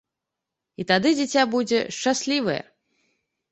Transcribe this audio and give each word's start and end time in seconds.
І 0.83 0.85
тады 0.91 1.09
дзіця 1.19 1.43
будзе 1.53 1.79
шчаслівае. 2.01 2.59